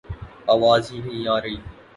آواز 0.47 0.91
ہی 0.91 0.99
نہیں 0.99 1.27
آرہی 1.27 1.55